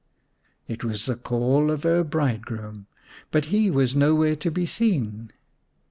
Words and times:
It 0.67 0.83
was 0.83 1.05
the 1.05 1.15
call 1.15 1.69
of 1.69 1.83
her 1.83 2.03
bridegroom, 2.03 2.87
but 3.29 3.45
he 3.53 3.69
was 3.69 3.95
nowhere 3.95 4.35
to 4.37 4.49
be 4.49 4.65
seen. 4.65 5.31